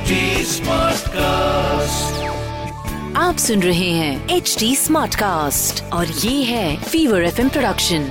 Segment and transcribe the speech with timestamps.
[0.00, 0.12] HD
[0.44, 2.18] Smartcast.
[3.16, 8.08] आप सुन रहे हैं एच डी स्मार्ट कास्ट और ये है फीवर एफ़ प्रोडक्शन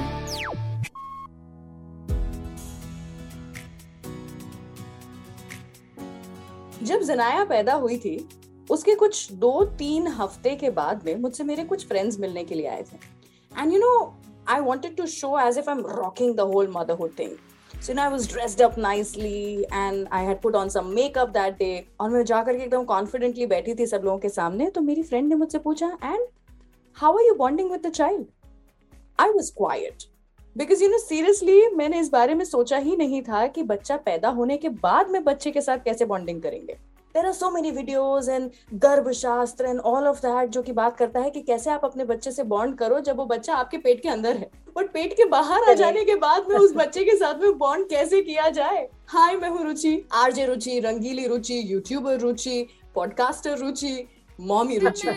[6.83, 8.29] जब जनाया पैदा हुई थी
[8.69, 12.67] उसके कुछ दो तीन हफ़्ते के बाद में मुझसे मेरे कुछ फ्रेंड्स मिलने के लिए
[12.67, 12.97] आए थे।
[13.61, 14.17] And you know
[14.49, 17.31] I wanted to show as if I am rocking the whole motherhood thing
[17.81, 21.53] so no I was dressed up nicely and I had put on some makeup that
[21.53, 25.03] day और मैं जाकर के एकदम confidently बैठी थी सब लोगों के सामने तो मेरी
[25.03, 26.27] फ्रेंड ने मुझसे पूछा and
[26.97, 28.25] how are you bonding with the child
[29.19, 30.03] I was quite
[30.57, 34.29] because you know seriously मैंने इस बारे में सोचा ही नहीं था कि बच्चा पैदा
[34.29, 36.77] होने के बाद मैं बच्चे के साथ कैसे बॉन्डिंग करेंगे।
[37.15, 38.49] There are so many videos and
[38.81, 42.31] गर्भशास्त्र and all of that जो कि बात करता है कि कैसे आप अपने बच्चे
[42.31, 45.69] से बॉन्ड करो जब वो बच्चा आपके पेट के अंदर है। बट पेट के बाहर
[45.69, 48.87] आ जाने के बाद में उस बच्चे के साथ में बॉन्ड कैसे किया जाए?
[49.07, 54.07] हाय मैं हूँ रुचि। आरजे रुचि रंगीली Ruchi YouTuber Ruchi podcaster Ruchi
[54.39, 55.07] mommy Ruchi.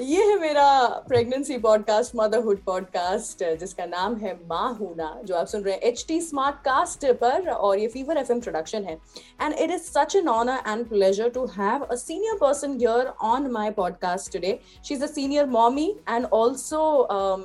[0.00, 5.62] ये है मेरा प्रेगनेंसी पॉडकास्ट मदरहुड पॉडकास्ट जिसका नाम है माँ हूना जो आप सुन
[5.62, 8.98] रहे हैं एच टी स्मार्ट कास्ट पर, और ये फीवर एफएम प्रोडक्शन है।
[9.40, 13.46] And it is such an honour and pleasure to have a senior person here on
[13.50, 16.82] my podcast today she is a senior mommy and also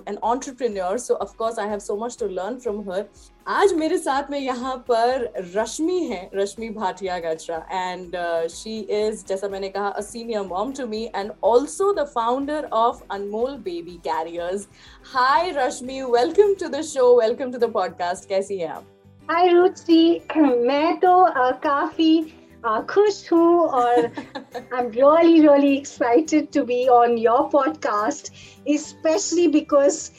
[0.08, 3.06] an entrepreneur so of course I have so much to learn from her
[3.52, 5.24] आज मेरे साथ में यहाँ पर
[5.56, 7.58] रश्मि है Rashmi Bhatia Gajra.
[7.72, 8.16] And
[8.50, 13.02] she is जैसा मैंने कहा a senior mom to me and also the founder of
[13.12, 14.68] Anmol baby carriers
[15.14, 18.86] hi Rashmi welcome to the show welcome to the podcast कैसी है आप?
[19.32, 22.24] हाय रुचि। मैं तो uh, काफ़ी
[22.66, 28.34] uh, खुश हूँ और I am really really excited to be on your podcast
[28.80, 30.10] specially because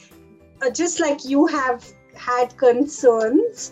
[0.71, 3.71] just like you have had concerns.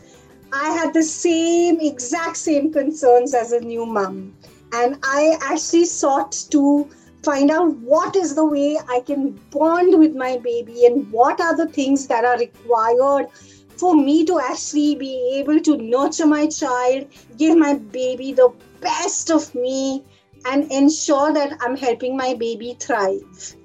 [0.53, 4.35] I had the same, exact same concerns as a new mom.
[4.73, 6.89] And I actually sought to
[7.23, 11.55] find out what is the way I can bond with my baby and what are
[11.55, 13.27] the things that are required
[13.77, 19.31] for me to actually be able to nurture my child, give my baby the best
[19.31, 20.03] of me,
[20.45, 23.55] and ensure that I'm helping my baby thrive.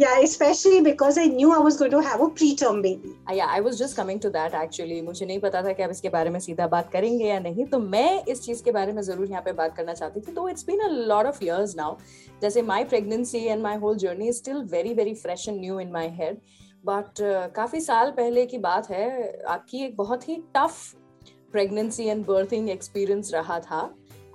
[0.00, 3.10] Yeah, especially because I knew I was going to have a preterm baby.
[3.28, 5.00] Uh, yeah, I was just coming to that actually.
[5.02, 7.78] मुझे नहीं पता था कि आप इसके बारे में सीधा बात करेंगे या नहीं। तो
[7.78, 10.66] मैं इस चीज़ के बारे में ज़रूर यहाँ पे बात करना चाहती थी। तो it's
[10.66, 11.96] been a lot of years now
[12.42, 15.92] जैसे my pregnancy and my whole journey is still very very fresh and new in
[15.92, 16.40] my head
[16.84, 17.22] but
[17.56, 19.08] काफ़ी साल पहले की बात है
[19.48, 20.82] आपकी एक बहुत ही tough
[21.52, 23.88] pregnancy and birthing experience रहा था।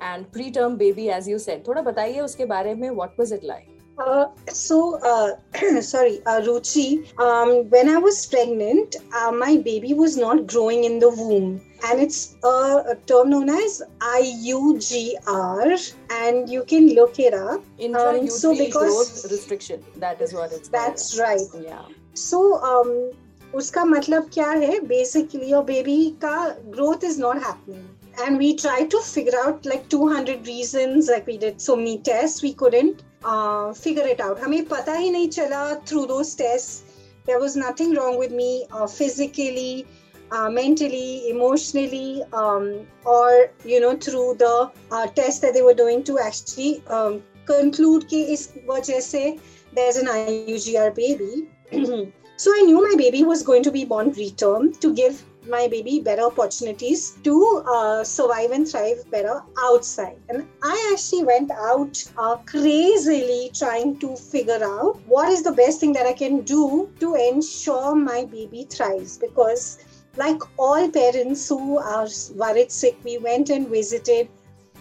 [0.04, 3.44] And pre term baby as you said थोड़ा बताइए उसके बारे में what was it
[3.44, 9.93] like Uh, so, uh, sorry, uh, Ruchi, um, when I was pregnant, uh, my baby
[9.93, 11.61] was not growing in the womb.
[11.85, 17.63] And it's a, a term known as IUGR, and you can look it up.
[17.95, 20.69] Um, so because growth restriction, that is what it's.
[20.69, 21.55] That's called.
[21.55, 21.65] right.
[21.65, 21.85] Yeah.
[22.15, 23.13] So, um,
[23.55, 27.89] उसका मतलब क्या है Basically, your baby का growth is not happening
[28.23, 32.43] and we tried to figure out like 200 reasons like we did so many tests
[32.43, 36.22] we couldn't figure it out हमें पता ही नहीं चला through though
[37.28, 39.86] there was nothing wrong with me physically
[40.34, 42.22] mentally emotionally
[43.08, 44.70] और you know through the
[45.16, 46.74] test they were doing to actually
[47.50, 49.30] conclude कि इस वजह से
[49.76, 51.48] there is an I U G R baby
[52.40, 56.00] so I knew my baby was going to be born preterm to give my baby
[56.00, 60.18] better opportunities to uh, survive and thrive better outside.
[60.30, 65.80] And I actually went out uh, crazily trying to figure out what is the best
[65.80, 69.78] thing that I can do to ensure my baby thrives because
[70.18, 74.30] like all parents who are worried sick, we went and visited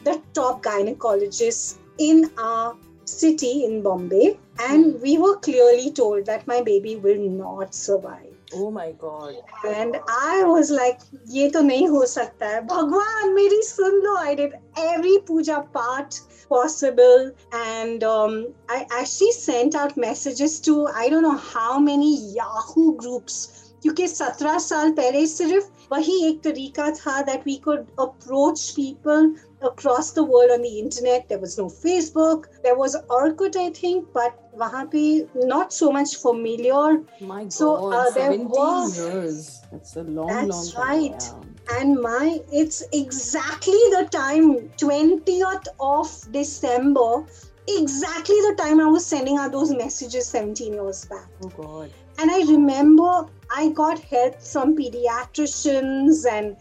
[0.04, 6.62] the top gynecologists in our city in Bombay, and we were clearly told that my
[6.62, 8.33] baby will not survive.
[8.56, 9.34] Oh my God.
[9.64, 14.34] And I was like, ये तो नहीं हो सकता है भगवान मेरी सुन लो I
[14.34, 18.36] did every puja part possible and um,
[18.68, 23.42] I actually sent out messages to I don't know how many Yahoo groups
[23.82, 30.11] क्योंकि सत्रह साल पहले सिर्फ़ वही एक तरीका था that we could approach people across
[30.11, 31.27] the world on the internet.
[31.29, 32.45] There was no Facebook.
[32.63, 37.03] There was Orkut, I think, but वहाँ पे not so much familiar.
[37.19, 39.61] My God, so uh, there was years.
[39.71, 41.19] That's a long, that's long right.
[41.19, 41.55] Time.
[41.71, 47.25] And my, it's exactly the time, 20th of December,
[47.67, 51.27] exactly the time I was sending out those messages 17 years back.
[51.43, 51.91] Oh God.
[52.17, 56.57] And I remember I got help from pediatricians and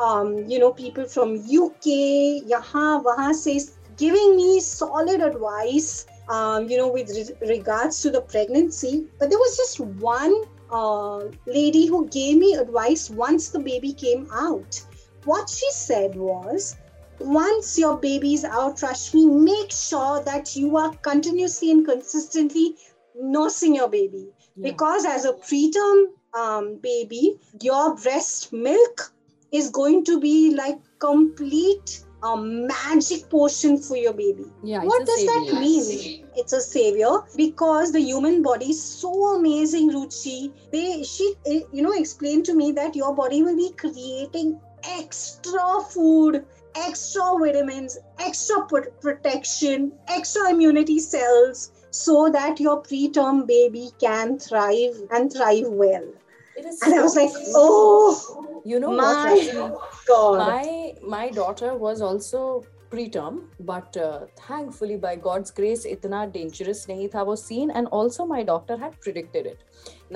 [0.00, 3.60] um, you know, people from UK, yahan, wahan se,
[3.96, 9.06] giving me solid advice, um, you know, with re- regards to the pregnancy.
[9.18, 10.34] But there was just one
[10.70, 14.80] uh, lady who gave me advice once the baby came out.
[15.24, 16.76] What she said was,
[17.20, 22.76] once your baby is out, Rashmi, make sure that you are continuously and consistently
[23.14, 24.28] nursing your baby.
[24.56, 24.70] Yeah.
[24.70, 29.13] Because as a preterm um, baby, your breast milk
[29.54, 34.46] is going to be like complete a magic potion for your baby.
[34.62, 36.26] Yeah, what does that mean?
[36.36, 40.50] It's a savior because the human body is so amazing, Ruchi.
[40.72, 44.58] They she eh, you know explained to me that your body will be creating
[44.98, 48.66] extra food, extra vitamins, extra
[49.00, 56.08] protection, extra immunity cells so that your preterm baby can thrive and thrive well.
[56.56, 59.56] And I was like, oh you know my Rashi?
[60.06, 60.38] god.
[60.38, 62.40] my my daughter was also
[62.90, 68.26] preterm but uh, thankfully by god's grace itna dangerous nahi tha wo scene and also
[68.32, 69.64] my doctor had predicted it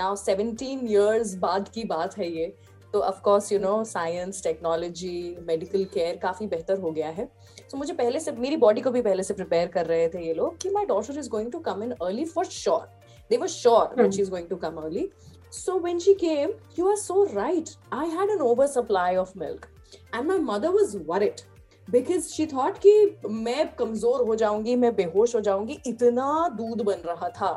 [0.03, 2.47] now 17 years बाद की बात है ये
[2.93, 5.17] तो of course you know science technology
[5.51, 7.29] medical care काफ़ी बेहतर हो गया है
[7.73, 10.35] so मुझे पहले से मेरी बॉडी को भी पहले से प्रिपेयर कर रहे थे ये
[10.35, 12.85] लोग कि my daughter is going to come in early for sure
[13.33, 14.15] they were sure that Hmm.
[14.19, 15.05] she's going to come early
[15.50, 19.68] so when she came you are so right i had an oversupply of milk
[20.14, 21.44] and my mother was worried
[21.88, 22.94] because she thought कि
[23.30, 27.54] मैं कमजोर हो जाऊंगी मैं बेहोश हो जाऊंगी इतना दूध बन रहा था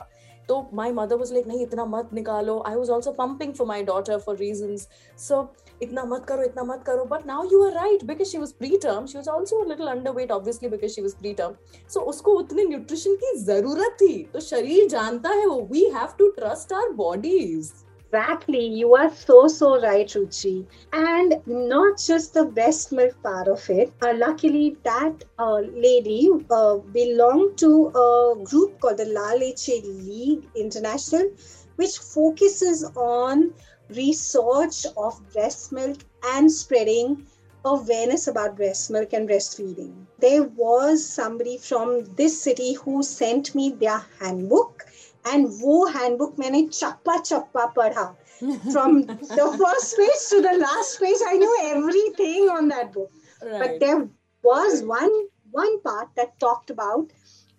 [0.48, 3.82] तो my mother was like नहीं इतना मत निकालो I was also pumping for my
[3.82, 5.48] daughter for reasons so
[5.81, 9.11] इतना मत करो इतना मत करो but now you are right because she was preterm
[9.11, 11.55] she was also a little underweight obviously because she was preterm
[11.95, 16.33] so उसको उतने nutrition की ज़रूरत थी तो शरीर जानता है वो we have to
[16.39, 17.73] trust our bodies
[18.13, 20.65] Exactly, you are so so right, Ruchi.
[20.91, 23.93] And not just the breast milk part of it.
[24.01, 30.45] Uh, luckily, that uh, lady uh, belonged to a group called the La Leche League
[30.57, 31.31] International,
[31.77, 33.53] which focuses on
[33.90, 37.26] research of breast milk and spreading
[37.64, 40.06] awareness about breast milk and breastfeeding.
[40.20, 44.84] There was somebody from this city who sent me their handbook.
[45.24, 48.16] And वो handbook मैंने चप्पा चप्पा पढ़ा
[48.72, 51.18] from the first page to the last page.
[51.26, 53.10] I knew everything on that book.
[53.40, 54.08] But right there
[54.42, 55.10] was one
[55.50, 57.10] one part that talked about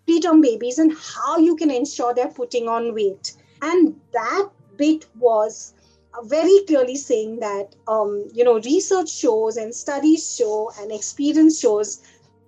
[0.07, 3.34] preterm babies and how you can ensure they're putting on weight.
[3.62, 5.81] And that bit was uh,
[6.20, 12.00] very clearly saying that um, you know research shows and studies show and experience shows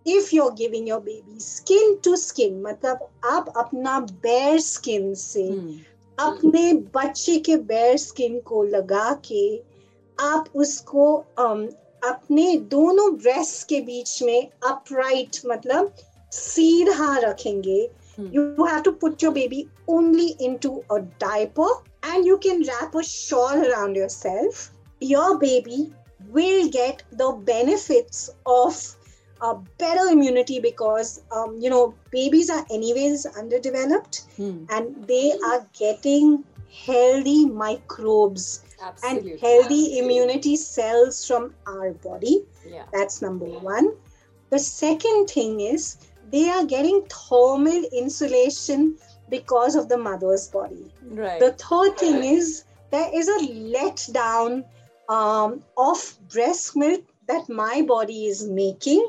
[0.07, 5.85] if you're giving your baby skin to skin मतलब आप अपना bare skin से Hmm.
[6.19, 9.45] अपने बच्चे के bear skin को लगा के
[10.19, 11.07] आप उसको
[11.41, 11.67] um,
[12.03, 15.93] अपने दोनों ब्रेस्ट के बीच में अपराइट मतलब
[16.33, 17.81] सीधा रखेंगे
[18.19, 18.29] Hmm.
[18.35, 19.49] you have to put your baby
[19.87, 21.69] only into a diaper
[22.05, 24.71] and you can wrap a shawl around yourself
[25.01, 25.93] your baby
[26.29, 28.97] will get the benefits of
[29.43, 34.65] a better immunity because um, you know babies are anyways underdeveloped Hmm.
[34.71, 36.45] and they are getting
[36.87, 39.33] healthy microbes Absolutely.
[39.33, 42.45] and healthy immunity cells from our body.
[42.69, 42.85] Yeah.
[42.93, 43.93] That's number one.
[44.51, 45.97] The second thing is
[46.31, 48.97] they are getting thermal insulation
[49.31, 50.93] because of the mother's body.
[51.03, 51.41] Right.
[51.41, 53.39] The third thing is there is a
[53.77, 54.65] letdown
[55.09, 56.03] um, of
[56.33, 59.07] breast milk that my body is making.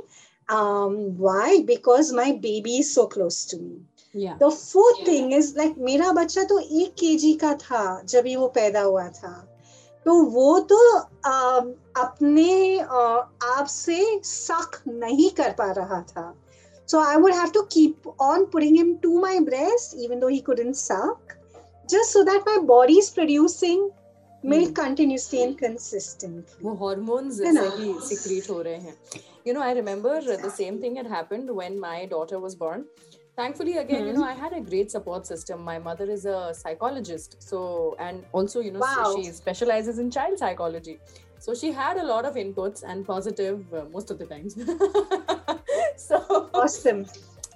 [0.50, 1.62] Um, why?
[1.66, 3.76] Because my baby is so close to me.
[4.14, 4.36] yeah.
[4.40, 5.06] The fourth yeah.
[5.06, 7.82] thing is like मेरा बच्चा तो एक KG का था
[8.14, 9.32] जब ही वो पैदा हुआ था
[10.06, 10.78] तो वो तो
[12.02, 13.02] अपने अ,
[13.44, 16.24] आप से सक नहीं कर पा रहा था
[16.87, 20.41] so I would have to keep on putting him to my breast even though he
[20.51, 21.37] couldn't suck
[21.91, 23.91] just so that my body is producing
[24.43, 27.63] milk continuously and consistently वो hormones है ना?
[27.63, 28.95] सही secrete हो रहे हैं
[29.49, 30.15] you know I remember
[30.47, 32.85] the same thing had happened when my daughter was born
[33.41, 37.37] thankfully again you know I had a great support system my mother is a psychologist
[37.51, 37.61] so
[38.07, 39.13] and also you know Wow.
[39.15, 40.99] she specializes in child psychology
[41.45, 44.57] so she had a lot of inputs and positive uh, most of the times
[46.09, 46.19] so
[46.55, 47.07] awesome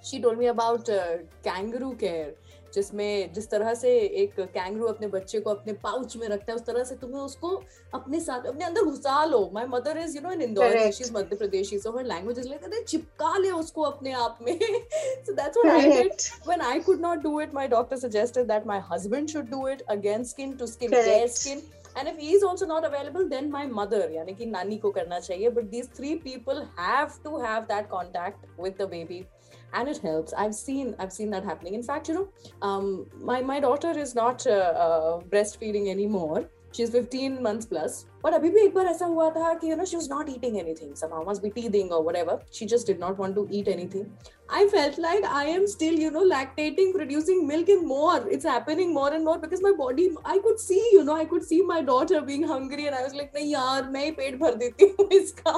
[0.03, 1.03] she told me about uh,
[1.43, 2.33] kangaroo care
[2.75, 3.91] जिसमें जिस तरह से
[4.23, 7.51] एक kangaroo अपने बच्चे को अपने pouch में रखता है उस तरह से तुम्हें उसको
[7.95, 10.97] अपने साथ अपने अंदर घुसा लो my mother is you know in Indore Correct.
[10.97, 14.39] She is Madhya Pradesh so her language is like अरे चिपका ले उसको अपने आप
[14.47, 18.01] में so that's what I did correct when I could not do it, my doctor
[18.05, 21.39] suggested that my husband should do it again, skin to skin, bare Correct.
[21.39, 21.63] skin.
[21.96, 25.18] and if he is also not available then my mother yani ki nani ko karna
[25.18, 25.54] chahiye.
[25.54, 29.28] But these three people have to have that contact with the baby.
[29.74, 30.34] And it helps.
[30.34, 31.76] I've seen i've seen that happening.
[31.76, 32.30] In fact you know
[32.62, 34.52] um, my my daughter is not uh,
[34.86, 38.06] uh, breastfeeding anymore she's 15 months plus.
[38.24, 40.60] But abhi bhi ek baar aisa hua tha ki you know she was not eating
[40.64, 40.96] anything.
[41.04, 42.40] Somehow must be teething or whatever.
[42.60, 44.12] She just did not want to eat anything.
[44.58, 48.20] I felt like i am still you know lactating producing milk and more.
[48.38, 51.48] It's happening more and more because my body i could see you know i could
[51.52, 54.52] see my daughter being hungry and i was like nahi yaar main hi pet bhar
[54.64, 55.56] deti hu iska.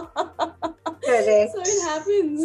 [1.06, 1.52] Correct.
[1.54, 2.40] So it happens.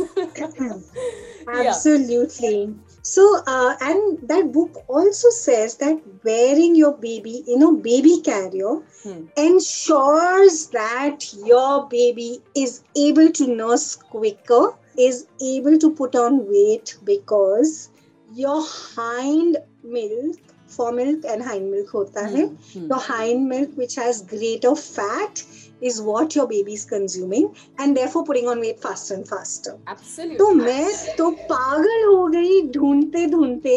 [1.64, 2.74] Absolutely.
[3.06, 8.80] So, uh, and that book also says that wearing your baby in a baby carrier
[9.04, 9.26] hmm.
[9.36, 16.96] ensures that your baby is able to nurse quicker, is able to put on weight
[17.04, 17.90] because
[18.34, 20.36] your hind milk,
[20.66, 22.46] fore milk and hind milk hota hai.
[22.46, 22.54] Hmm.
[22.72, 22.86] Hmm.
[22.88, 25.44] Your hind milk, which has greater fat,
[25.80, 29.76] is what your baby is consuming and therefore putting on weight faster and faster.
[29.86, 30.38] Absolutely.
[30.38, 33.76] तो मैं तो पागल हो गई ढूंढते ढूंढते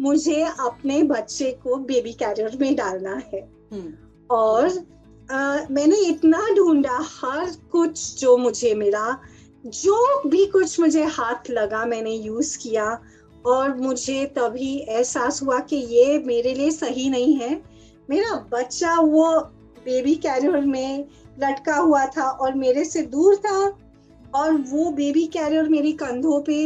[0.00, 3.42] मुझे अपने बच्चे को बेबी कैरियर में डालना है
[3.72, 3.90] hmm.
[4.30, 4.68] और
[5.32, 9.16] आ, मैंने इतना ढूंढा हर कुछ जो मुझे मिला
[9.64, 12.86] जो भी कुछ मुझे हाथ लगा मैंने यूज़ किया
[13.46, 17.50] और मुझे तभी एहसास हुआ कि ये मेरे लिए सही नहीं है
[18.10, 19.28] मेरा बच्चा वो
[19.84, 21.06] बेबी कैरियर में
[21.42, 23.58] लटका हुआ था और मेरे से दूर था
[24.34, 26.58] और वो बेबी कैरियर मेरी कंधों पे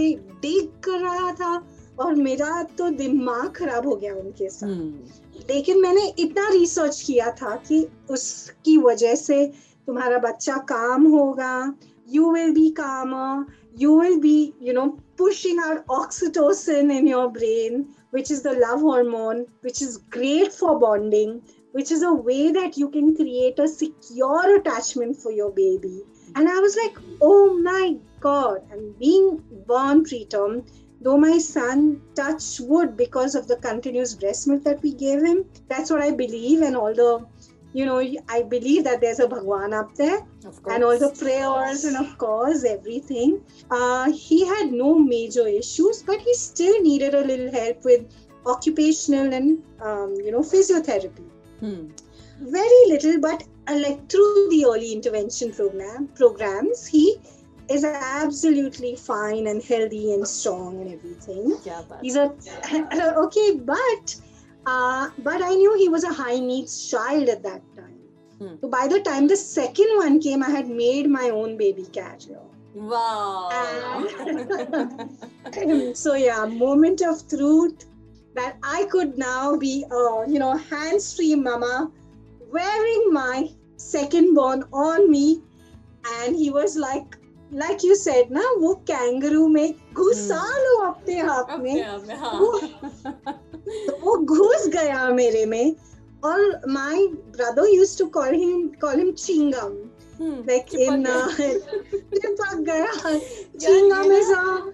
[0.43, 1.62] डिग कर रहा था
[2.00, 5.50] और मेरा तो दिमाग खराब हो गया उनके साथ hmm.
[5.50, 9.47] लेकिन मैंने इतना रिसर्च किया था कि उसकी वजह से
[9.87, 11.75] तुम्हारा बच्चा काम होगा
[12.09, 13.14] you will be calm
[13.81, 18.81] you will be you know pushing out oxytocin in your brain which is the love
[18.81, 21.40] hormone which is great for bonding
[21.75, 26.02] which is a way that you can create a secure attachment for your baby.
[26.37, 28.62] And I was like, oh my God.
[28.71, 30.69] And being born preterm,
[31.00, 35.45] though my son touched wood because of the continuous breast milk that we gave him,
[35.69, 36.62] that's what I believe.
[36.62, 37.26] And all the,
[37.73, 40.21] you know, I believe that there's a Bhagwan up there.
[40.71, 43.43] And all the prayers and of course everything.
[43.69, 48.14] Uh, he had no major issues, but he still needed a little help with
[48.47, 51.33] occupational and, um, you know, physiotherapy.
[51.64, 51.87] Hmm.
[52.40, 57.16] Very little, but uh, like through the early intervention program programs, he
[57.71, 61.56] is absolutely fine and healthy and strong and everything.
[61.64, 62.35] Yeah, but, he's a
[63.25, 64.16] okay, but
[64.66, 67.99] uh, but I knew he was a high needs child at that time.
[68.38, 68.56] Hmm.
[68.61, 72.42] So by the time the second one came, I had made my own baby carrier.
[72.75, 74.04] Wow.
[75.94, 77.87] so yeah, moment of truth
[78.36, 81.91] that I could now be a, you know, hands-free mama
[82.51, 85.41] wearing my second born on me.
[86.21, 87.19] And he was like,
[87.51, 91.75] like you said ना वो kangaroo में घुसा लो अपने हाथ में
[92.39, 92.59] वो,
[93.65, 95.75] तो वो घुस गया मेरे में
[96.24, 102.55] और my brother used to call him call him chingam hmm, like in uh, चिपक
[102.69, 102.91] गया
[103.57, 104.74] chingam is a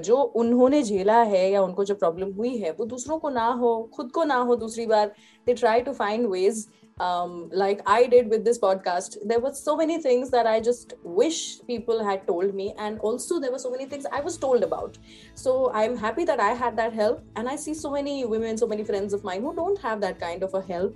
[0.00, 3.90] जो उन्होंने झेला है या उनको जो प्रॉब्लम हुई है वो दूसरों को ना हो
[3.94, 5.12] खुद को ना हो दूसरी बार
[5.46, 6.66] they try to find ways
[6.99, 10.93] um, like I did with this podcast, there were so many things that I just
[11.03, 14.63] wish people had told me, and also there were so many things I was told
[14.63, 14.97] about.
[15.33, 18.67] So I'm happy that I had that help, and I see so many women, so
[18.67, 20.95] many friends of mine who don't have that kind of a help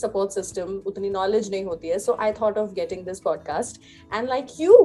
[0.00, 3.80] support system utni knowledge nahi hoti hai so i thought of getting this podcast
[4.18, 4.76] and like you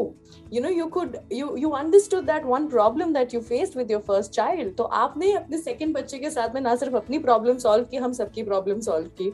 [0.56, 4.02] you know you could you you understood that one problem that you faced with your
[4.08, 7.86] first child तो आपने अपने second बच्चे के साथ में ना सिर्फ अपनी प्रॉब्लम सॉल्व
[7.92, 9.32] की हम सबकी प्रॉब्लम सॉल्व की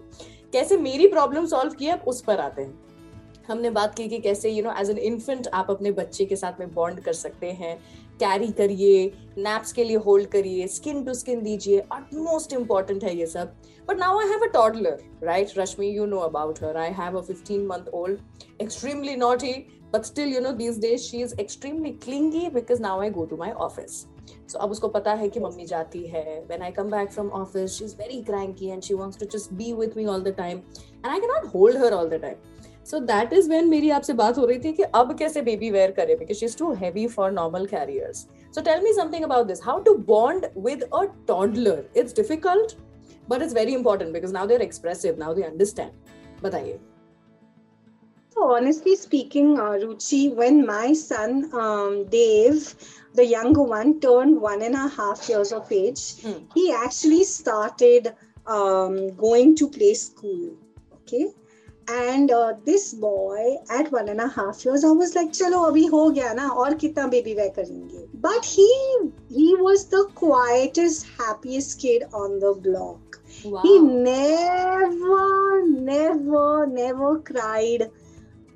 [0.54, 2.82] कैसे मेरी प्रॉब्लम सॉल्व की अब उस पर आते हैं।
[3.48, 6.60] हमने बात की कि कैसे you know as an infant आप अपने बच्चे के साथ
[6.60, 7.76] में बॉन्ड कर सकते हैं।
[8.20, 9.06] कैरी करिए
[9.38, 13.54] नैप्स के लिए होल्ड करिए स्किन टू स्किन दीजिए मोस्ट इंपॉर्टेंट है ये सब।
[13.88, 17.22] But now I have a toddler right Rashmi you know about her I have a
[17.22, 19.52] 15 month old extremely naughty
[19.94, 23.36] but still you know these days she is extremely clingy because now I go to
[23.36, 24.04] my office
[24.52, 27.72] so अब उसको पता है कि mummy जाती है। When I come back from office
[27.72, 30.58] she is very cranky and she wants to just be with me all the time
[30.58, 32.36] and I can not hold her all the time
[32.90, 35.90] so that is when मेरी आपसे बात हो रही थी कि अब कैसे baby wear
[35.90, 36.14] करे?
[36.16, 39.80] Because she is too heavy for normal carriers so tell me something about this how
[39.82, 42.76] to bond with a toddler it's difficult
[43.28, 46.78] but it's very important because now they are expressive now they understand बताइए।
[48.34, 52.74] So honestly speaking, uh, Ruchi, when my son um, Dave,
[53.14, 56.42] the younger one, turned one and a half years of age, mm.
[56.52, 58.12] he actually started
[58.46, 60.56] um, going to play school.
[61.02, 61.26] Okay.
[61.86, 65.88] And uh, this boy at one and a half years, I was like, "Chalo, abhi
[65.90, 68.70] ho gaya na, aur kitna baby wear karenge." But he
[69.28, 73.20] he was the quietest, happiest kid on the block.
[73.44, 73.60] Wow.
[73.62, 77.90] He never, never, never cried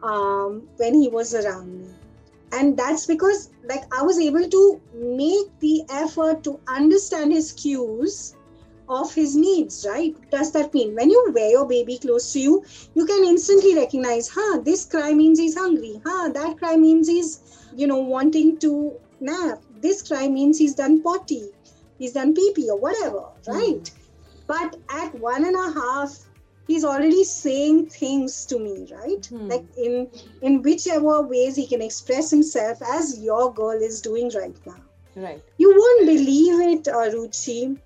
[0.02, 1.88] um, when he was around me.
[2.52, 8.36] And that's because like I was able to make the effort to understand his cues
[8.88, 10.16] of his needs, right?
[10.30, 12.64] Does that mean when you wear your baby close to you,
[12.94, 17.68] you can instantly recognize, huh, this cry means he's hungry, huh, that cry means he's,
[17.76, 21.50] you know, wanting to nap, this cry means he's done potty,
[21.98, 23.90] he's done pee pee or whatever, right?
[24.46, 26.18] But at one and a half,
[26.68, 29.26] he's already saying things to me, right?
[29.26, 29.48] Hmm.
[29.48, 30.08] Like in
[30.42, 34.80] in whichever ways he can express himself as your girl is doing right now.
[35.26, 35.42] Right.
[35.56, 37.76] You won't believe it, uh, Ruchi.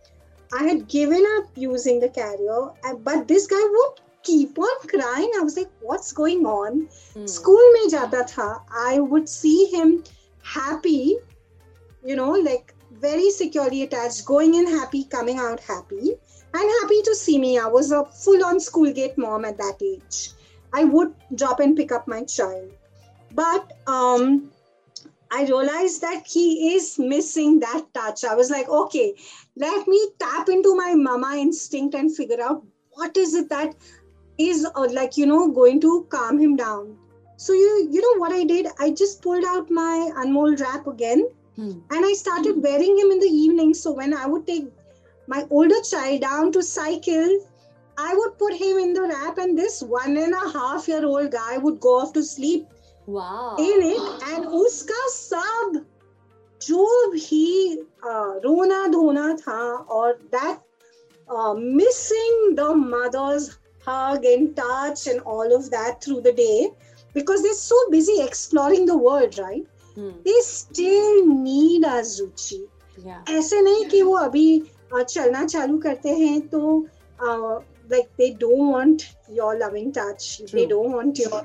[0.61, 2.63] I had given up using the carrier,
[3.05, 5.31] but this guy would keep on crying.
[5.39, 6.89] I was like, what's going on?
[7.15, 7.27] Hmm.
[7.37, 8.51] School mein jata tha.
[8.89, 10.05] I would see him
[10.43, 11.17] happy,
[12.05, 12.75] you know, like
[13.07, 16.15] very securely attached, going in happy, coming out happy,
[16.55, 17.59] and happy to see me.
[17.59, 20.31] I was a full on school gate mom at that age.
[20.73, 22.73] I would drop and pick up my child.
[23.31, 24.51] But um,
[25.31, 28.25] I realized that he is missing that touch.
[28.25, 29.15] I was like, okay,
[29.57, 33.75] let me tap into my mama instinct and figure out what is it that
[34.39, 36.99] is uh, like, you know, going to calm him down.
[37.37, 38.67] So you you know what I did?
[38.79, 41.73] I just pulled out my Anmol wrap again Hmm.
[41.91, 43.75] and I started wearing him in the evening.
[43.75, 44.65] So when I would take
[45.32, 47.40] my older child down to cycle,
[47.98, 51.32] I would put him in the wrap, and this one and a half year old
[51.32, 52.68] guy would go off to sleep
[53.08, 53.56] Wow.
[53.58, 55.86] in it and उसका सब
[56.62, 60.60] जो भी uh, रोना धोना था और that
[61.30, 66.70] uh, missing the mother's hug and touch and all of that through the day
[67.14, 70.12] because they're so busy exploring the world right Hmm.
[70.26, 72.68] they still need us Ruchi
[73.06, 73.24] Yeah.
[73.30, 76.62] ऐसे नहीं कि वो अभी uh, चलना चालू करते हैं तो
[77.20, 77.60] uh,
[77.90, 80.68] like they don't want your loving touch they True.
[80.68, 81.42] don't want your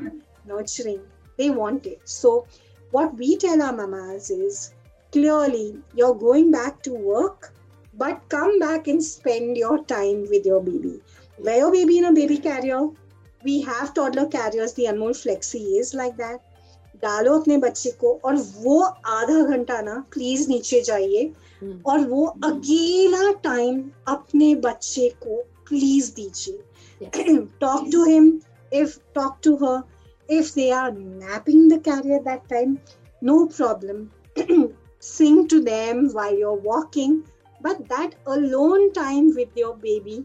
[0.47, 1.01] nurturing
[1.39, 2.47] they want it so
[2.91, 4.75] what we tell our mamas is
[5.13, 7.53] clearly you're going back to work
[7.95, 11.01] but come back and spend your time with your baby
[11.39, 12.83] wear your baby in a baby carrier
[13.45, 16.41] we have toddler carriers the Anmol flexi is like that
[17.04, 21.24] डालो अपने बच्चे को और वो आधा घंटा ना please नीचे जाइए
[21.62, 27.10] हम्म। और वो अकेला टाइम अपने बच्चे को प्लीज़ दीजिए।
[27.62, 28.32] Talk to him
[28.72, 29.82] if talk to her
[30.30, 32.78] if they are napping the carrier that time
[33.22, 34.08] no problem
[35.04, 37.20] sing to them while you're walking
[37.62, 40.24] but that alone time with your baby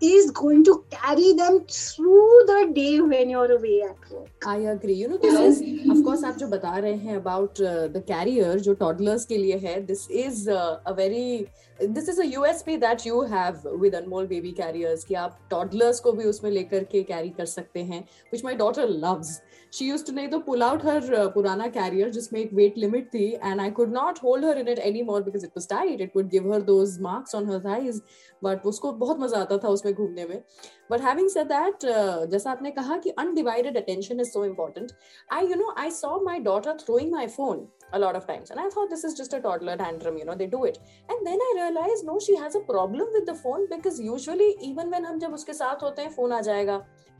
[0.00, 4.94] is going to carry them through the day when you're away at work I agree.
[4.94, 8.56] You know, this is, of course, आप जो बता रहे हैं about uh, the carrier
[8.56, 11.48] जो toddlers के लिए है, this is uh, a very,
[11.80, 16.12] this is a USP that you have with Anmol baby carriers कि आप toddlers को
[16.12, 19.40] भी उसमें लेकर के carry कर सकते हैं, which my daughter loves.
[19.70, 23.10] She used to नहीं तो pull out her uh, पुराना carrier जिसमें एक weight limit
[23.14, 26.00] थी and I could not hold her in it anymore because it was tight.
[26.00, 28.00] It would give her those marks on her thighs.
[28.40, 30.42] But उसको बहुत मज़ा आता था उसमें में घूमने में
[30.90, 31.86] बट हैविंग सेड दैट
[32.30, 34.92] जैसा आपने कहा कि undivided attention is so important
[35.32, 38.60] I you know I saw my daughter throwing my phone a lot of times and
[38.60, 41.44] i thought this is just a toddler tantrum you know they do it and then
[41.44, 45.20] i realized no she has a problem with the phone because usually even when hum
[45.22, 46.76] jab uske sath hote hain phone aa jayega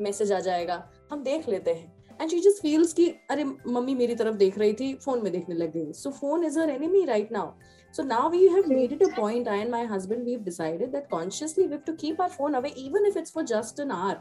[0.08, 0.76] message aa jayega
[1.12, 1.88] hum dekh lete hain
[2.20, 5.54] and she just feels कि अरे mummy मेरी तरफ़ देख रही थी phone में देखने
[5.54, 7.52] लग गई so phone is her enemy right now
[7.97, 11.09] So now we have made it a point, I and my husband, we've decided that
[11.09, 14.15] consciously we have to keep our phone away, even if it's for just an hour.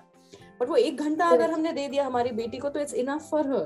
[0.61, 3.47] But वो एक घंटा अगर हमने दे दिया हमारी बेटी को तो इट्स इनफ फॉर
[3.53, 3.65] हर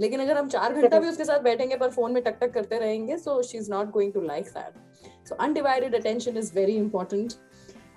[0.00, 2.78] लेकिन अगर हम चार घंटा भी उसके साथ बैठेंगे पर फोन में टक टक करते
[2.78, 7.34] रहेंगे so she is not going to like that so undivided attention is very important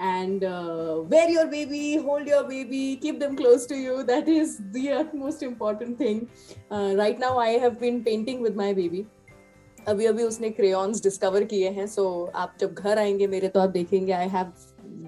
[0.02, 4.54] and uh, wear your baby hold your baby keep them close to you that is
[4.78, 6.22] the utmost important thing
[6.72, 9.02] uh, right now i have been painting with my baby
[9.89, 13.71] अभी अभी उसने crayons discover किए हैं सो आप जब घर आएँगे मेरे तो आप
[13.71, 14.53] देखेंगे I have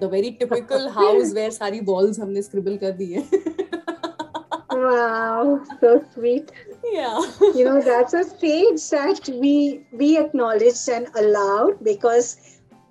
[0.01, 3.27] the very typical house where सारी बॉल्स हमने स्क्रिबल कर दी है
[4.79, 6.51] wow so sweet
[6.89, 7.15] yeah
[7.55, 9.51] you know that's a stage that we
[10.01, 12.29] we acknowledged and allowed because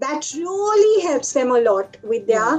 [0.05, 2.51] that really helps them a lot with their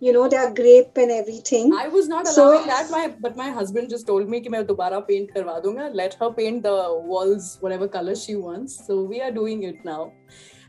[0.00, 3.36] you know they are grape and everything I was not So- allowing that, my but
[3.36, 5.90] my husband just told me कि मैं दोबारा paint करवा दूंगा.
[6.00, 6.76] Let her paint the
[7.12, 8.78] walls whatever color she wants.
[8.86, 10.00] So we are doing it now.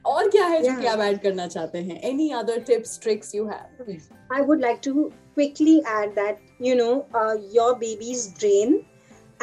[0.06, 0.80] और क्या है जो Yeah.
[0.82, 2.02] कि आप ऐड करना चाहते हैं?
[2.12, 4.00] Any other tips, tricks you have?
[4.38, 6.92] I would like to quickly add that you know
[7.22, 8.76] uh, your baby's brain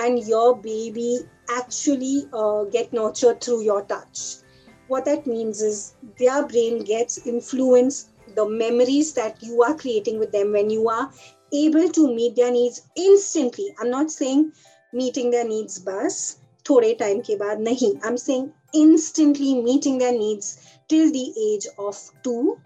[0.05, 1.11] and your baby
[1.59, 4.21] actually uh, get nurtured through your touch.
[4.89, 5.81] What that means is
[6.19, 11.11] their brain gets influenced the memories that you are creating with them when you are
[11.53, 13.75] able to meet their needs instantly.
[13.81, 14.53] I'm not saying
[14.93, 17.93] meeting their needs bus थोड़े time के बाद नहीं.
[18.05, 20.57] I'm saying instantly meeting their needs
[20.89, 22.57] till the age of two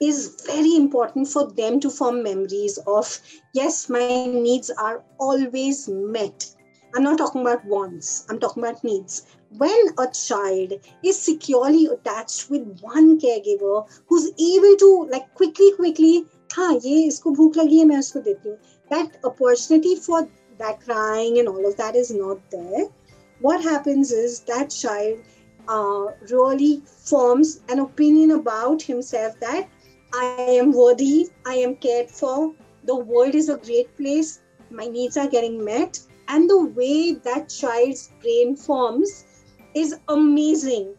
[0.00, 3.20] is very important for them to form memories of
[3.54, 6.46] yes my needs are always met
[6.94, 9.22] i'm not talking about wants i'm talking about needs
[9.58, 10.72] when a child
[11.04, 16.14] is securely attached with one caregiver who's able to like quickly quickly
[16.54, 18.56] हाँ ये इसको भूख लगी है मैं उसको देती हूँ
[18.90, 20.18] that opportunity for
[20.58, 22.82] that crying and all of that is not there
[23.40, 25.18] what happens is that child
[25.68, 29.68] uh, really forms an opinion about himself that
[30.14, 34.40] I am worthy, I am cared for, the world is a great place,
[34.70, 35.98] my needs are getting met.
[36.28, 39.24] And the way that child's brain forms
[39.77, 40.95] is amazing.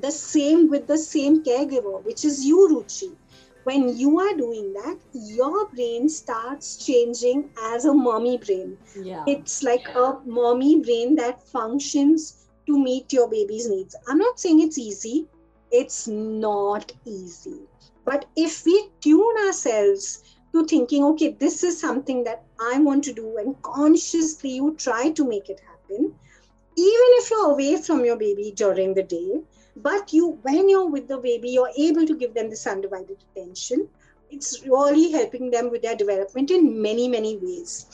[0.00, 3.16] The same with the same caregiver, which is you, Ruchi.
[3.64, 8.78] When you are doing that, your brain starts changing as a mommy brain.
[9.02, 9.24] Yeah.
[9.26, 13.96] It's like a mommy brain that functions to meet your baby's needs.
[14.06, 15.26] I'm not saying it's easy,
[15.70, 17.60] it's not easy.
[18.04, 23.12] But if we tune ourselves to thinking, okay, this is something that I want to
[23.12, 26.14] do, and consciously you try to make it happen,
[26.78, 29.40] even if you're away from your baby during the day,
[29.76, 33.88] but you, when you're with the baby, you're able to give them this undivided attention.
[34.30, 37.86] It's really helping them with their development in many, many ways.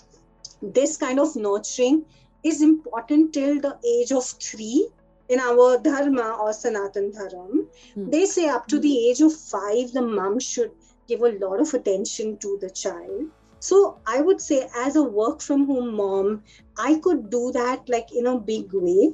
[0.63, 2.05] This kind of nurturing
[2.43, 4.89] is important till the age of three
[5.29, 7.53] in our dharma or sanatan dharam
[7.95, 8.11] Hmm.
[8.15, 10.73] they say up to the age of five the mom should
[11.13, 13.23] give a lot of attention to the child
[13.67, 13.79] so
[14.15, 16.43] i would say as a work from home mom
[16.89, 19.13] i could do that like in a big way.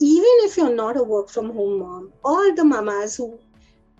[0.00, 3.26] Even if you're not a work from home mom all the mamas who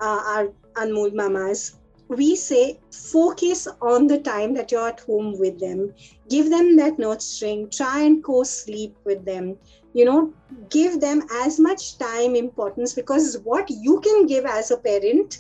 [0.01, 0.47] uh, are
[0.83, 1.63] anmol mamas
[2.09, 5.93] we say focus on the time that you're at home with them.
[6.29, 9.57] Give them that nurturing try and co-sleep with them.
[9.93, 10.33] You know
[10.71, 15.39] give them as much time importance because what you can give as a parent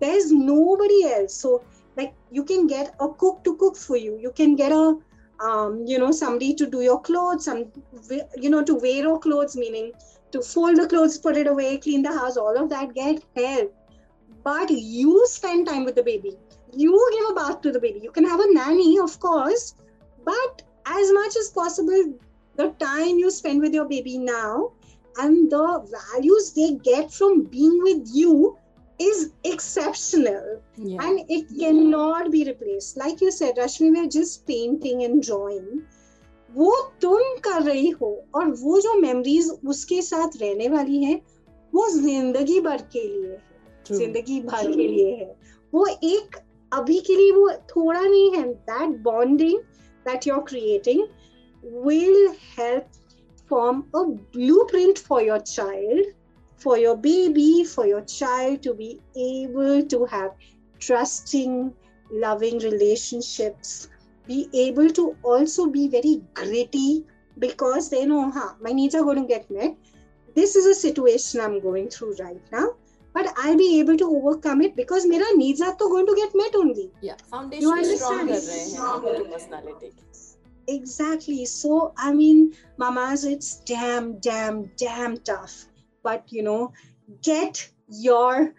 [0.00, 1.34] there's nobody else.
[1.40, 1.64] So
[1.96, 4.18] like you can get a cook to cook for you.
[4.20, 4.96] You can get a
[5.40, 7.64] um, you know somebody to do your clothes some
[8.40, 9.92] you know to wear your clothes meaning
[10.30, 13.74] to fold the clothes put it away clean the house all of that get help.
[14.42, 16.36] But you spend time with the baby.
[16.76, 18.00] You give a bath to the baby.
[18.02, 19.74] You can have a nanny of course
[20.24, 22.14] but as much as possible
[22.56, 24.72] the time you spend with your baby now
[25.18, 28.56] and the values they get from being with you
[28.98, 31.02] is exceptional Yeah.
[31.02, 35.82] and it cannot be replaced like you said rashmi we are just painting and drawing
[36.50, 41.14] वो तुम कर रही हो और वो जो memories उसके साथ रहने वाली है
[41.72, 43.42] वो ज़िंदगी भर के लिए है.
[43.90, 45.34] ज़िंदगी भर के लिए है
[45.74, 46.36] वो एक
[46.72, 49.58] अभी के लिए वो थोड़ा नहीं है that bonding
[50.06, 51.06] that you are creating
[51.84, 52.96] will help
[53.50, 54.00] form a
[54.34, 56.00] blueprint for your child,
[56.64, 60.30] for your baby, for your child to be able to have
[60.78, 61.74] trusting,
[62.10, 63.88] loving relationships,
[64.26, 67.04] be able to also be very gritty
[67.38, 69.76] because they know, huh, my needs are going to get met.
[70.34, 72.68] This is a situation I'm going through right now.
[73.12, 76.54] But I'll be able to overcome it because my needs are going to get met
[76.56, 76.90] only.
[77.00, 79.18] Yeah, foundation is stronger, stronger.
[80.66, 81.44] Exactly.
[81.44, 85.66] So, I mean, mamas, it's damn, damn, damn tough
[86.03, 86.71] but you know
[87.21, 88.53] get your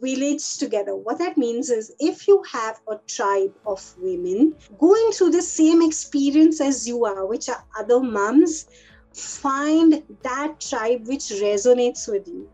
[0.00, 5.30] village together what that means is if you have a tribe of women going through
[5.30, 8.66] the same experience as you are which are other moms
[9.12, 12.48] find that tribe which resonates with you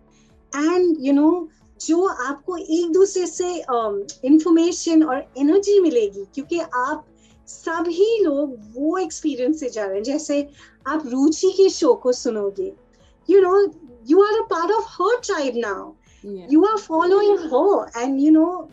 [0.53, 1.49] and you know
[1.81, 3.49] जो आपको एक दूसरे से
[4.29, 7.05] information और energy मिलेगी क्योंकि आप
[7.49, 10.41] सभी लोग वो एक्सपीरियंस से जा रहे हैं जैसे
[10.87, 12.73] आप रुचि के शो को सुनोगे
[13.31, 13.55] you know
[14.06, 16.46] you are a part of her tribe now yeah.
[16.50, 17.50] you are following yeah.
[17.50, 18.70] her and you know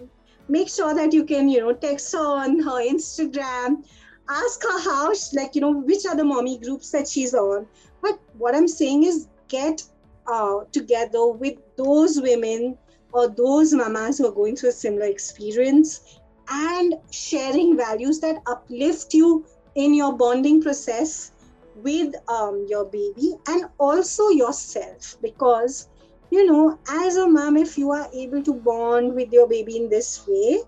[0.49, 3.85] make sure that you can you know text her on her instagram
[4.29, 7.67] ask her how she, like you know which are the mommy groups that she's on
[8.03, 9.83] but what i'm saying is get
[10.27, 12.77] uh, together with those women
[13.13, 19.15] or those mamas who are going through a similar experience and sharing values that uplift
[19.15, 21.33] you in your bonding process
[21.75, 25.89] with um, your baby and also yourself because
[26.31, 29.89] you know as a mom if you are able to bond with your baby in
[29.89, 30.61] this way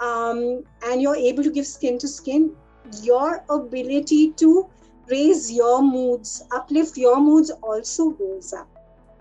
[0.00, 2.54] um, and you're able to give skin to skin
[3.02, 4.68] your ability to
[5.10, 8.68] raise your moods uplift your moods also goes up.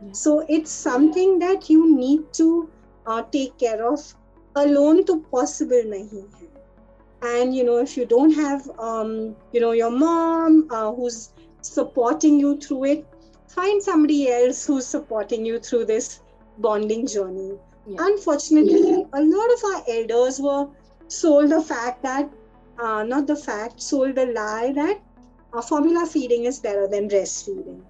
[0.05, 0.11] Yeah.
[0.13, 2.69] so it's something that you need to
[3.05, 3.99] uh, take care of.
[4.55, 6.52] Alone to possible nahi hai
[7.23, 12.39] and you know if you don't have um, you know your mom uh, who's supporting
[12.39, 13.05] you through it
[13.47, 16.19] find somebody else who's supporting you through this
[16.57, 17.51] bonding journey.
[17.85, 17.97] Yeah.
[17.99, 20.67] unfortunately a lot of our elders were
[21.07, 22.29] sold the fact that
[22.79, 25.01] uh, not the fact sold the lie that
[25.53, 27.81] uh, formula feeding is better than breastfeeding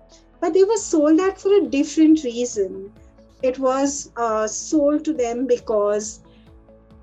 [0.43, 2.91] but they were sold that for a different reason.
[3.41, 6.19] It was uh, sold to them because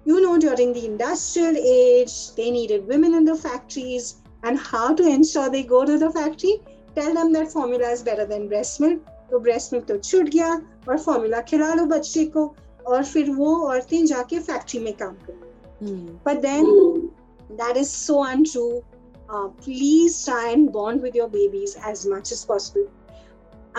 [0.05, 5.03] you know, during the industrial age, they needed women in the factories and how to
[5.03, 6.61] ensure they go to the factory.
[6.95, 9.01] Tell them that formula is better than breast milk.
[9.31, 10.49] तो breast milk तो छूट गया
[10.87, 12.43] और formula खिला लो बच्चे को
[12.87, 16.65] और फिर वो औरतें जाके फैक्ट्री में काम करें but then
[17.61, 18.67] that is so untrue
[19.61, 22.83] please try and bond with your babies as much as possible.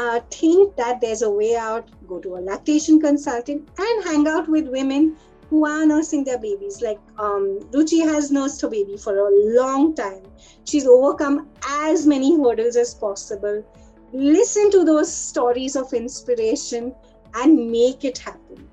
[0.04, 1.92] Uh, think that there's a way out.
[2.08, 5.06] Go to a lactation consultant and hang out with women
[5.50, 6.82] who are nursing their babies.
[6.82, 10.22] Like um, Ruchi has nursed her baby for a long time.
[10.64, 13.64] She's overcome as many hurdles as possible.
[14.12, 16.94] Listen to those stories of inspiration
[17.34, 18.68] and make it happen.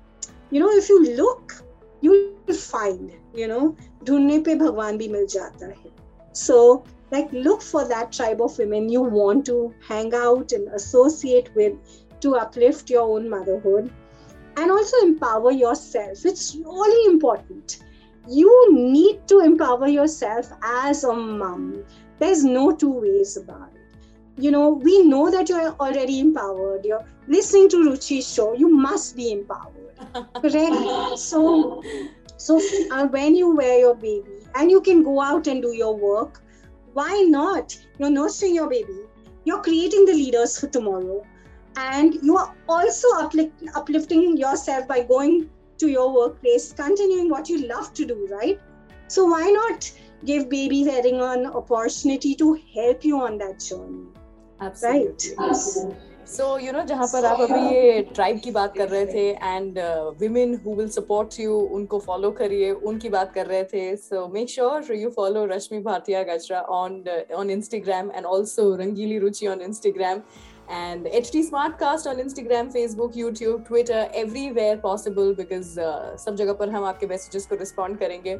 [0.50, 1.64] You know, if you look,
[2.00, 2.10] you
[2.46, 5.90] will find, you know, ढूंढने pe भगवान bhi mil jata hai.
[6.32, 11.50] So, like, look for that tribe of women you want to hang out and associate
[11.54, 11.74] with
[12.20, 13.90] to uplift your own motherhood
[14.59, 16.25] and also empower yourself.
[16.25, 17.79] It's really important.
[18.27, 21.83] You need to empower yourself as a mom.
[22.19, 23.79] There's no two ways about it.
[24.37, 26.83] You know, we know that you're already empowered.
[26.83, 29.95] You're listening to Ruchi's show, you must be empowered.
[30.41, 31.17] Correct?
[31.17, 31.81] So,
[32.37, 35.95] so uh, when you wear your baby and you can go out and do your
[35.95, 36.41] work,
[36.93, 37.77] why not?
[37.97, 38.99] You're nurturing your baby.
[39.45, 41.25] You're creating the leaders for tomorrow
[41.77, 43.07] and you are also
[43.75, 48.59] uplifting yourself by going to your workplace continuing what you love to do right?
[49.07, 49.91] So why not
[50.25, 54.07] give Baby wearing an opportunity to help you on that journey?
[54.59, 55.35] Absolutely.
[55.37, 55.49] right?
[55.49, 55.95] Absolutely.
[56.29, 59.79] So you know जहाँ पर आप अभी ये tribe की बात कर रहे थे and
[60.19, 63.95] women who will support you उनको फॉलो करिए उनकी बात कर रहे थे.
[63.95, 67.03] So make sure you follow Rashmi Bhatia Gajra on
[67.35, 70.21] on Instagram and also Rangeeli Ruchi on Instagram
[70.69, 76.69] and HT Smartcast on Instagram, Facebook, YouTube, Twitter, everywhere possible because uh, सब जगह पर
[76.69, 78.37] हम आपके messages को respond करेंगे.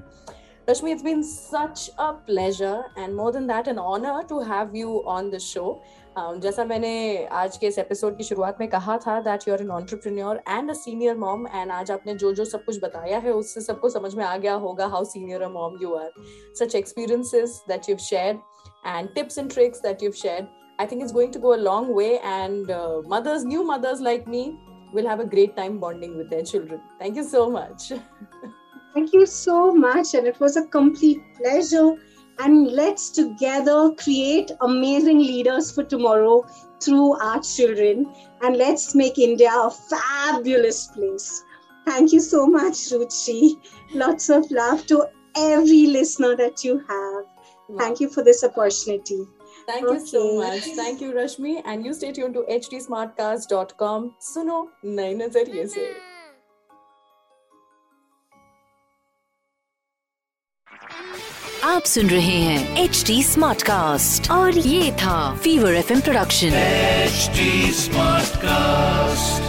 [0.68, 5.04] Rashmi, it's been such a pleasure and more than that, an honor to have you
[5.08, 5.82] on the show.
[6.18, 9.62] Um, जैसा मैंने आज के इस एपिसोड की शुरुआत में कहा था that you are
[9.62, 13.34] an entrepreneur and a senior mom and आज आपने जो जो सब कुछ बताया है
[13.34, 16.12] उससे सबको समझ में आ गया होगा how senior a mom you are
[16.60, 18.38] such experiences that you shared
[18.88, 21.94] and tips and tricks that you shared I think it's going to go a long
[21.94, 24.58] way, and uh, mothers, new mothers like me,
[24.94, 26.82] will have a great time bonding with their children.
[26.98, 27.92] Thank you so much.
[28.94, 31.96] Thank you so much, and it was a complete pleasure.
[32.40, 36.48] And let's together create amazing leaders for tomorrow
[36.82, 38.06] through our children,
[38.42, 41.44] and let's make India a fabulous place.
[41.86, 43.56] Thank you so much, Ruchi.
[43.94, 47.26] Lots of love to every listener that you have.
[47.78, 49.28] Thank you for this opportunity.
[49.70, 50.00] Thank okay.
[50.00, 50.64] you so much.
[50.76, 51.62] Thank you, Rashmi.
[51.64, 54.08] And you stay tuned to hdsmartcast.com.
[54.28, 55.88] सुनो नए नज़रिए से
[61.66, 67.30] आप सुन रहे हैं H D smart cast और ये था Fever F production H
[68.46, 69.49] Smartcast